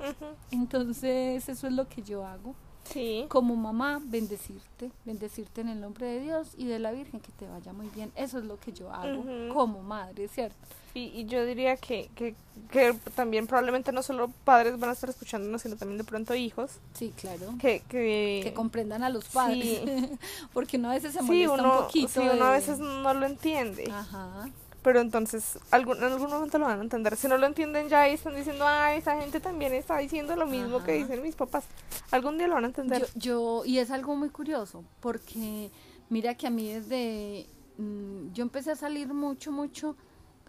[0.52, 2.56] Entonces, eso es lo que yo hago.
[2.84, 3.26] Sí.
[3.30, 7.48] Como mamá, bendecirte, bendecirte en el nombre de Dios y de la Virgen, que te
[7.48, 8.12] vaya muy bien.
[8.16, 10.56] Eso es lo que yo hago como madre, ¿cierto?
[10.94, 12.36] Y, y yo diría que, que,
[12.70, 16.80] que también probablemente no solo padres van a estar escuchándonos, sino también de pronto hijos.
[16.94, 17.54] Sí, claro.
[17.62, 19.82] Que, que, Que comprendan a los padres.
[19.86, 20.10] Sí.
[20.54, 22.08] Porque uno a veces se sí, molesta uno, un poquito.
[22.10, 23.90] sí, uno a veces no lo entiende.
[23.90, 24.50] Ajá.
[24.84, 27.16] Pero entonces, algún, en algún momento lo van a entender.
[27.16, 30.48] Si no lo entienden ya y están diciendo, ay, esa gente también está diciendo lo
[30.48, 31.66] mismo que dicen mis papás.
[32.10, 33.02] Algún día lo van a entender.
[33.16, 35.70] Yo, yo, y es algo muy curioso, porque
[36.10, 37.46] mira que a mí desde,
[37.78, 39.96] mm, yo empecé a salir mucho, mucho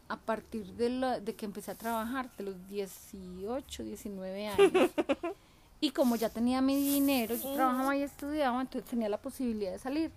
[0.09, 4.91] a partir de, la- de que empecé a trabajar, de los 18, 19 años.
[5.81, 9.79] y como ya tenía mi dinero, yo trabajaba y estudiaba, entonces tenía la posibilidad de
[9.79, 10.11] salir.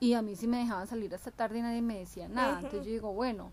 [0.00, 2.48] Y a mí sí me dejaban salir hasta tarde y nadie me decía nada.
[2.56, 3.50] Entonces yo digo, bueno,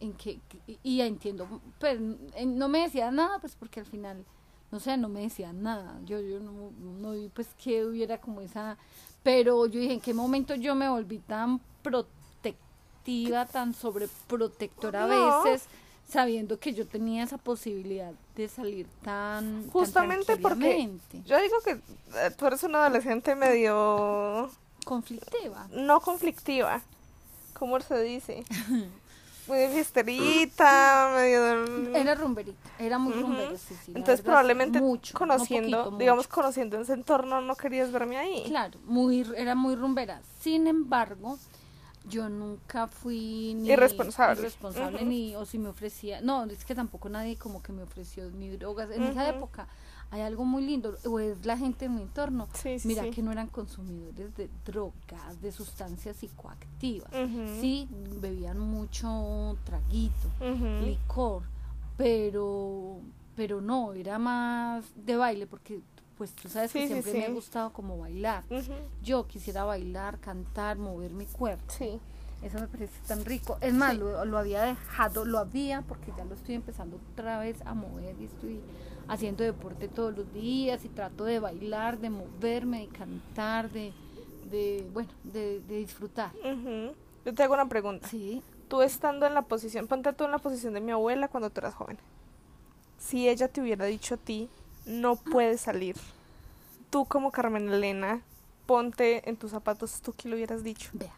[0.00, 0.40] en qué,
[0.82, 1.98] y ya entiendo, pues
[2.34, 4.24] en- no me decían nada, pues porque al final,
[4.72, 5.98] no sé, no me decían nada.
[6.04, 8.76] Yo, yo no, no vi pues que hubiera como esa,
[9.22, 15.68] pero yo dije, ¿en qué momento yo me volví tan protectiva, tan sobreprotectora a veces?
[16.06, 20.90] sabiendo que yo tenía esa posibilidad de salir tan tan Justamente porque
[21.24, 24.50] yo digo que eh, tú eres una adolescente medio
[24.84, 26.82] conflictiva no conflictiva.
[27.54, 28.44] ¿Cómo se dice?
[29.46, 31.94] Muy fiesterita, medio...
[31.94, 36.24] Era rumberita, era muy rumbera, sí, sí, Entonces verdad, probablemente mucho, no conociendo, poquito, digamos,
[36.24, 36.34] mucho.
[36.34, 38.44] conociendo ese entorno no querías verme ahí.
[38.46, 40.22] Claro, muy, era muy rumbera.
[40.40, 41.38] Sin embargo,
[42.08, 44.40] yo nunca fui ni Irresponsable.
[44.40, 48.30] irresponsable ni, o si me ofrecía, no, es que tampoco nadie como que me ofreció
[48.30, 48.90] ni drogas.
[48.92, 49.68] En esa época
[50.10, 52.48] hay algo muy lindo, o es la gente en mi entorno.
[52.54, 53.10] Sí, Mira sí.
[53.10, 57.10] que no eran consumidores de drogas, de sustancias psicoactivas.
[57.60, 57.88] Sí,
[58.20, 60.28] bebían mucho traguito,
[60.84, 61.42] licor,
[61.96, 63.00] pero
[63.36, 65.80] pero no, era más de baile porque
[66.16, 68.44] pues tú sabes Sí, que siempre me ha gustado como bailar.
[69.02, 71.64] Yo quisiera bailar, cantar, mover mi cuerpo.
[71.76, 71.98] Sí.
[72.44, 73.56] Eso me parece tan rico.
[73.60, 73.98] Es más, Sí.
[73.98, 78.14] lo, lo había dejado, lo había porque ya lo estoy empezando otra vez a mover
[78.20, 78.60] y estoy
[79.08, 83.92] haciendo deporte todos los días y trato de bailar, de moverme, de cantar, de,
[84.50, 86.32] de bueno, de, de disfrutar.
[87.24, 88.08] Yo te hago una pregunta.
[88.08, 88.42] Sí.
[88.68, 91.60] tú estando en la posición, ponte tú en la posición de mi abuela cuando tú
[91.60, 91.96] eras joven.
[92.98, 94.48] Si ella te hubiera dicho a ti,
[94.86, 95.96] no puedes salir.
[96.90, 98.22] Tú como Carmen Elena,
[98.66, 100.90] ponte en tus zapatos, tú que lo hubieras dicho.
[100.94, 101.12] Vea,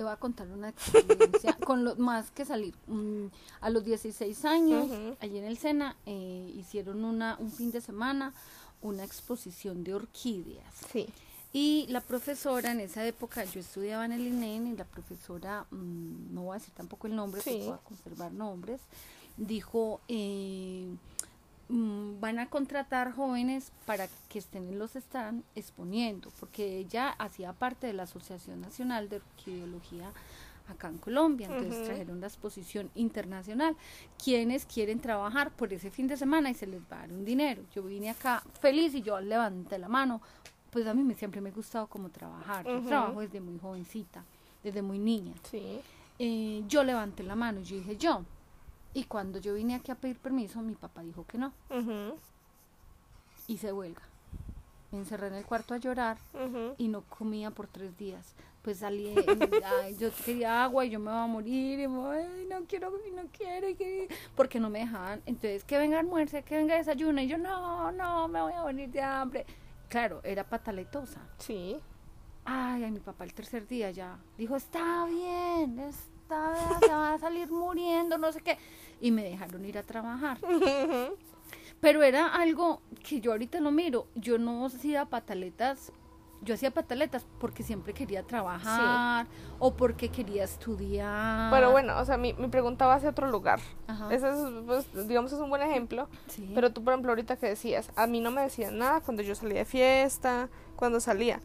[0.00, 2.74] te voy a contar una experiencia con lo más que salir.
[2.86, 3.26] Mm,
[3.60, 5.14] a los 16 años, Ujú.
[5.20, 8.32] allí en el Sena, eh, hicieron una, un fin de semana
[8.80, 10.72] una exposición de orquídeas.
[10.90, 11.06] Sí.
[11.52, 16.32] Y la profesora, en esa época yo estudiaba en el INEN y la profesora, mm,
[16.32, 17.50] no voy a decir tampoco el nombre, Sí.
[17.50, 18.80] porque voy a conservar nombres,
[19.36, 20.86] dijo, eh,
[21.70, 27.92] van a contratar jóvenes para que estén los stand exponiendo, porque ella hacía parte de
[27.92, 30.10] la Asociación Nacional de Orquideología
[30.68, 33.76] acá en Colombia, entonces trajeron la exposición internacional,
[34.22, 37.24] quienes quieren trabajar por ese fin de semana y se les va a dar un
[37.24, 37.62] dinero.
[37.74, 40.20] Yo vine acá feliz y yo levanté la mano,
[40.70, 44.24] pues a mí me, siempre me ha gustado como trabajar, yo trabajo desde muy jovencita,
[44.62, 45.34] desde muy niña.
[45.50, 45.80] Sí.
[46.18, 48.24] Eh, yo levanté la mano y yo dije yo.
[48.94, 51.52] Y cuando yo vine aquí a pedir permiso, mi papá dijo que no.
[51.70, 52.16] Ujú,
[53.46, 54.02] Hice huelga.
[54.92, 56.18] Me encerré en el cuarto a llorar
[56.78, 58.34] y no comía por tres días.
[58.62, 59.14] Pues salí,
[59.64, 62.90] ay, yo quería agua y yo me voy a morir y me ay, no quiero,
[62.90, 65.22] no quiero, y que- porque no me dejaban.
[65.26, 67.20] Entonces, que venga almuerzo, que venga desayuno.
[67.22, 69.46] Y yo, no, no, me voy a morir de hambre.
[69.88, 71.20] Claro, era pataletosa.
[71.38, 71.76] Sí.
[72.44, 75.78] Ay, ay, mi papá el tercer día ya dijo, está bien,
[76.30, 78.58] está se va a salir muriendo, no sé qué.
[79.00, 80.38] Y me dejaron ir a trabajar.
[81.80, 84.06] Pero era algo que yo ahorita no miro.
[84.14, 85.92] Yo no hacía pataletas.
[86.42, 89.26] Yo hacía pataletas porque siempre quería trabajar
[89.58, 91.50] o porque quería estudiar.
[91.52, 93.60] Pero bueno, o sea, mi, mi pregunta va hacia otro lugar.
[93.86, 94.12] Ajá.
[94.12, 96.08] Ese es, pues, digamos, es un buen ejemplo.
[96.28, 96.50] Sí.
[96.54, 99.34] Pero tú, por ejemplo, ahorita que decías, a mí no me decían nada cuando yo
[99.34, 101.40] salía de fiesta, cuando salía.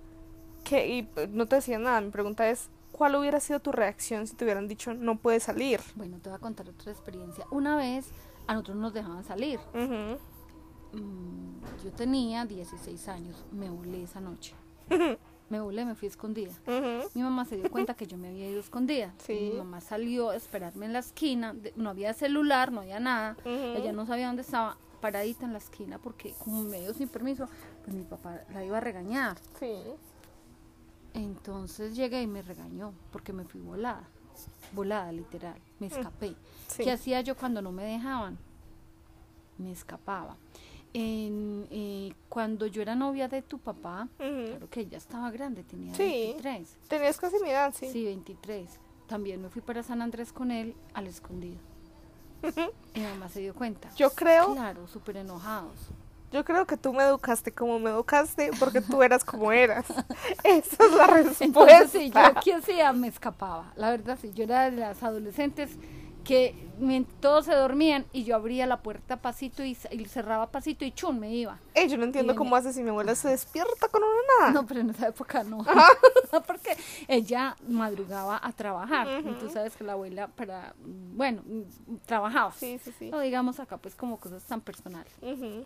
[0.63, 1.99] que Y pues, no te decían nada.
[1.99, 5.81] Mi pregunta es, ¿cuál hubiera sido tu reacción si te hubieran dicho no puedes salir?
[5.95, 7.45] Bueno, te voy a contar otra experiencia.
[7.51, 8.07] Una vez
[8.47, 9.59] a nosotros nos dejaban salir.
[10.93, 13.43] Mm, yo tenía 16 años.
[13.51, 14.55] Me volé esa noche.
[15.47, 16.51] Me volé, me fui escondida.
[17.13, 19.13] Mi mamá se dio cuenta que yo me había ido escondida.
[19.27, 19.51] Sí.
[19.51, 21.55] Mi mamá salió a esperarme en la esquina.
[21.75, 23.37] No había celular, no había nada.
[23.45, 27.47] Ella no sabía dónde estaba, paradita en la esquina, porque como me dio sin permiso,
[27.83, 29.37] pues mi papá la iba a regañar.
[29.59, 29.75] Sí.
[31.15, 34.03] Entonces llegué y me regañó, porque me fui volada.
[34.73, 35.55] Volada, literal.
[35.79, 36.31] Me escapé.
[36.31, 36.35] Mm.
[36.67, 36.83] Sí.
[36.83, 38.37] ¿Qué hacía yo cuando no me dejaban?
[39.57, 40.35] Me escapaba.
[40.93, 45.93] En, eh, cuando yo era novia de tu papá, claro que ella estaba grande, tenía
[45.95, 46.03] Sí.
[46.03, 46.77] 23.
[46.87, 47.89] Tenías casi mi edad, sí.
[47.91, 48.79] Sí, 23.
[49.07, 51.59] También me fui para San Andrés con él al escondido.
[52.93, 53.89] Y mi mamá se dio cuenta.
[53.95, 55.77] Yo creo, Claro, súper enojados.
[56.35, 59.85] Yo creo que tú me educaste como me educaste porque tú eras como eras.
[60.43, 61.45] Esa es la respuesta.
[61.45, 63.71] Entonces, sí, yo qué hacía, me escapaba.
[63.77, 65.77] La verdad, sí, yo era de las adolescentes
[66.25, 66.53] que
[67.21, 71.21] todos se dormían y yo abría la puerta pasito y, y cerraba pasito y chun,
[71.21, 71.57] me iba.
[71.87, 74.51] Yo no entiendo Y cómo hace si mi abuela se despierta con una nada.
[74.51, 75.63] No, pero en esa época no.
[76.47, 76.75] Porque
[77.07, 79.07] ella madrugaba a trabajar.
[79.23, 81.43] Y tú sabes que la abuela, para, bueno,
[82.05, 82.51] trabajaba.
[82.51, 83.09] Sí, sí, sí.
[83.11, 85.13] No digamos acá, pues como cosas tan personales.
[85.21, 85.65] Ujú.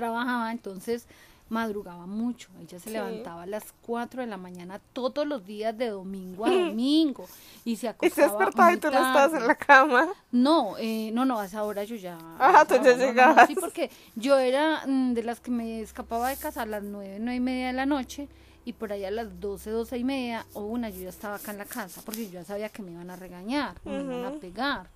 [0.00, 1.06] Trabajaba, entonces
[1.50, 2.50] madrugaba mucho.
[2.60, 2.90] Ella se Sí.
[2.90, 7.26] levantaba a las 4 de la mañana todos los días de domingo a domingo
[7.64, 8.14] y se Y acostaba.
[8.14, 10.08] se despertaba y tú no estabas en la cama.
[10.30, 12.18] No, eh, no, no, a esa hora yo ya.
[12.38, 13.46] Ajá, tú ya no, no, no, llegabas.
[13.48, 17.16] sí, porque yo era mm, de las que me escapaba de casa a las 9,
[17.18, 18.28] 9 y media de la noche
[18.66, 21.52] y por allá a las 12, 12 y media o una yo ya estaba acá
[21.52, 24.26] en la casa porque yo ya sabía que me iban a regañar, o me iban
[24.26, 24.90] a pegar.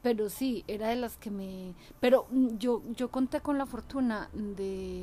[0.00, 1.74] Pero sí, era de las que me...
[1.98, 5.02] Pero mm, yo, yo conté con la fortuna de,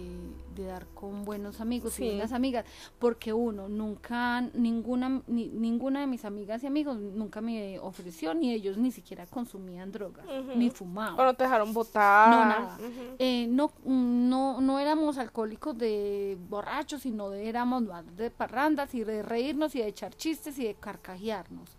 [0.55, 2.05] de dar con buenos amigos Sí.
[2.05, 2.65] y buenas amigas,
[2.97, 8.53] porque uno, nunca, ninguna, ni- ninguna de mis amigas y amigos nunca me ofreció, ni
[8.53, 11.19] ellos ni siquiera consumían drogas, ni fumaban.
[11.19, 12.29] O no te dejaron votar.
[12.29, 12.77] No, nada.
[13.19, 18.95] Eh, no, mm, no, no éramos alcohólicos de borrachos, sino de, éramos más de parrandas
[18.95, 21.69] y de reírnos y de echar chistes y de carcajearnos.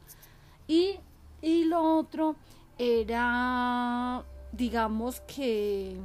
[0.68, 0.96] Y,
[1.40, 2.37] y lo otro
[2.79, 5.99] era, digamos que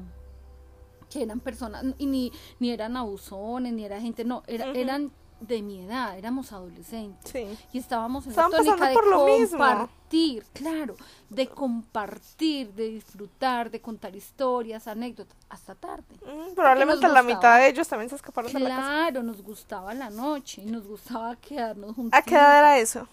[1.10, 5.62] que eran personas, y ni, ni eran abusones, ni era gente, no, era, eran de
[5.62, 7.46] mi edad, éramos adolescentes Sí.
[7.74, 10.96] y estábamos en la tónica de compartir, claro,
[11.30, 16.16] de compartir, de disfrutar, de contar historias, anécdotas, hasta tarde.
[16.26, 17.24] Mm, probablemente la gustaba.
[17.24, 18.82] mitad de ellos también se escaparon de la casa.
[18.82, 22.18] Claro, nos gustaba la noche, y nos gustaba quedarnos juntos.
[22.18, 23.06] ¿A qué edad era eso?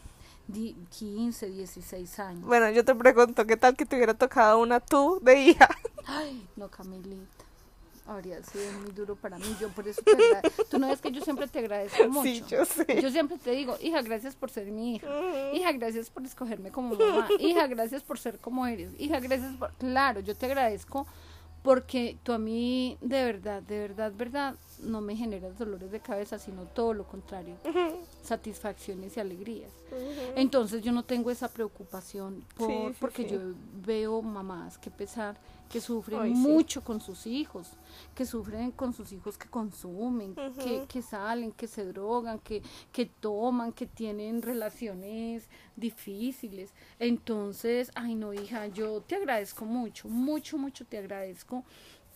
[0.52, 2.42] 15, 16 años.
[2.42, 5.68] Bueno, yo te pregunto, ¿qué tal que te hubiera tocado una tú de hija?
[6.06, 7.44] Ay, no, Camilita.
[8.06, 9.56] habría sido muy duro para mí.
[9.60, 10.64] Yo por eso te agradezco.
[10.64, 12.22] Tú no ves que yo siempre te agradezco mucho.
[12.22, 13.02] Sí, yo sé.
[13.02, 15.06] Yo siempre te digo, hija, gracias por ser mi hija.
[15.52, 17.28] Hija, gracias por escogerme como mamá.
[17.38, 18.98] Hija, gracias por ser como eres.
[18.98, 19.72] Hija, gracias por...
[19.74, 21.06] Claro, yo te agradezco
[21.62, 26.38] porque tú a mí, de verdad, de verdad, verdad, no me generas dolores de cabeza,
[26.38, 27.56] sino todo lo contrario,
[28.22, 29.72] satisfacciones y alegrías.
[30.36, 33.30] Entonces yo no tengo esa preocupación por, Sí, sí, porque sí.
[33.30, 33.40] yo
[33.84, 35.36] veo mamás que pesar,
[35.68, 37.68] que sufren mucho con sus hijos,
[38.14, 43.04] que sufren con sus hijos que consumen, que, que salen, que se drogan, que, que
[43.06, 46.72] toman, que tienen relaciones difíciles.
[46.98, 51.64] Entonces, ay no, hija, yo te agradezco mucho, mucho, mucho te agradezco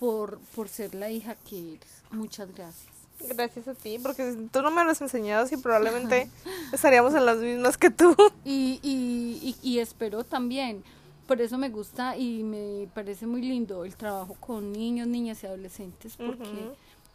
[0.02, 2.02] por, por ser la hija que eres.
[2.10, 2.88] Muchas gracias.
[3.36, 6.28] Gracias a ti, porque si tú no me lo has enseñado, sí, probablemente
[6.72, 8.16] estaríamos en las mismas que tú.
[8.44, 10.82] Y, y, y, y espero también,
[11.28, 15.46] por eso me gusta y me parece muy lindo el trabajo con niños, niñas y
[15.46, 16.72] adolescentes, porque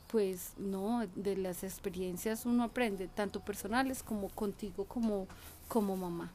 [0.10, 5.28] pues no, de las experiencias uno aprende, tanto personales como contigo como,
[5.67, 6.32] como mamá.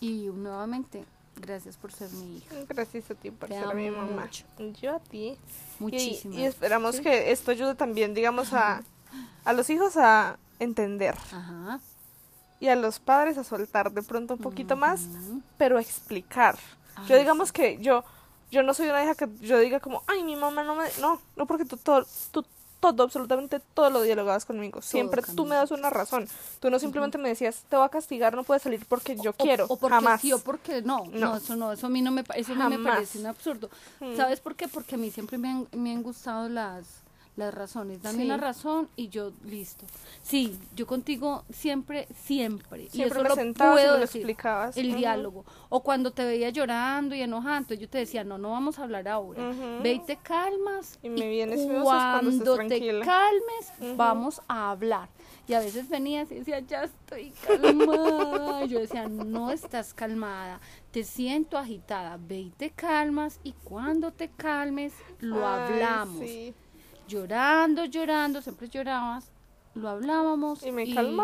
[0.00, 1.04] Y nuevamente,
[1.40, 2.54] gracias por ser mi hija.
[2.68, 4.22] Gracias a ti por Te ser mi mamá.
[4.22, 4.44] mucho.
[4.80, 5.18] Yo a ti.
[5.28, 5.38] Y-
[5.78, 6.36] Muchísimas.
[6.38, 7.02] Y, esperamos ¿sí?
[7.02, 8.82] que esto ayude también, digamos, a,
[9.44, 11.80] a los hijos a entender Ajá.
[12.60, 15.02] y a los padres a soltar de pronto un poquito más,
[15.58, 16.56] pero a explicar.
[17.06, 18.04] yo digamos que yo
[18.50, 20.84] yo no soy una hija que yo diga como, ay, mi mamá no me...
[21.00, 22.44] No, no porque tú todo, tú
[22.94, 24.82] todo, absolutamente todo lo dialogabas conmigo.
[24.82, 26.28] Siempre tú me das una razón.
[26.60, 29.34] Tú no simplemente me decías, te voy a castigar, no puedes salir porque yo O-
[29.34, 29.64] quiero.
[29.68, 30.20] O, porque jamás.
[30.20, 31.04] sí o porque no.
[31.12, 31.18] no.
[31.30, 31.36] No.
[31.36, 33.68] eso no, eso a mí no me, eso no me parece un absurdo.
[34.00, 34.16] Mm.
[34.16, 34.68] ¿Sabes por qué?
[34.68, 36.84] Porque a mí siempre me han, me han gustado las,
[37.36, 38.02] las razones.
[38.02, 38.24] Dame Sí.
[38.24, 39.84] una razón y yo listo.
[40.22, 42.84] Sí, yo contigo siempre, siempre.
[42.84, 44.76] y Siempre eso me lo y puedo me lo decir, explicabas.
[44.76, 45.44] El diálogo.
[45.68, 48.84] O cuando te veía llorando y enojando, entonces yo te decía, no, no vamos a
[48.84, 49.52] hablar ahora.
[49.82, 50.98] Ve y te calmas.
[51.02, 55.08] Y me vienes y buscas cuando estés cuando te calmes, vamos a hablar.
[55.48, 58.64] Y a veces venías y decía, ya estoy calmada.
[58.64, 64.10] Y yo decía, no estás calmada, te siento agitada, ve y te calmas y cuando
[64.12, 66.18] te calmes lo Ay, hablamos.
[66.20, 66.54] sí.
[67.08, 69.30] Llorando, llorando, siempre llorabas,
[69.76, 70.72] lo hablábamos Y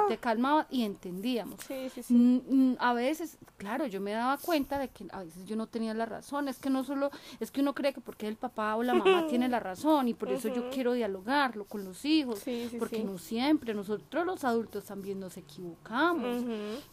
[0.08, 1.58] te calmabas y entendíamos.
[1.66, 2.14] Sí, sí, sí.
[2.14, 5.66] Mm, mm, A veces, claro, yo me daba cuenta de que a veces yo no
[5.66, 6.48] tenía la razón.
[6.48, 9.26] Es que no solo, es que uno cree que porque el papá o la mamá
[9.28, 12.42] tiene la razón y por eso yo quiero dialogarlo con los hijos.
[12.78, 16.44] Porque no siempre, nosotros los adultos también nos equivocamos.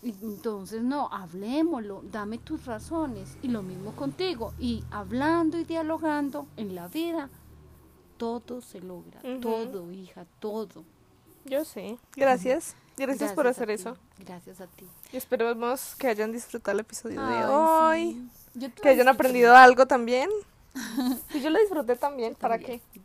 [0.01, 3.37] Y Entonces, no, hablémoslo, dame tus razones.
[3.41, 4.53] Y lo mismo contigo.
[4.59, 7.29] Y hablando y dialogando en la vida,
[8.19, 9.21] todo se logra.
[9.41, 10.83] Todo, hija, todo.
[11.45, 11.97] Yo sé.
[12.15, 12.75] Gracias.
[12.97, 13.95] Gracias, por hacer eso.
[14.17, 14.85] Gracias a ti.
[15.13, 18.29] Y esperemos que hayan disfrutado el episodio de hoy.
[18.53, 18.69] sí.
[18.81, 20.29] Que hayan aprendido algo también.
[21.33, 22.35] Y yo lo disfruté también.
[22.35, 22.81] ¿Para también.
[22.93, 23.01] qué?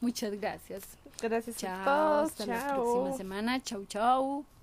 [0.00, 0.82] Muchas gracias.
[1.22, 1.80] Gracias Chao.
[1.80, 2.30] a todos.
[2.32, 3.62] Hasta la próxima semana.
[3.62, 4.55] Chau, chau.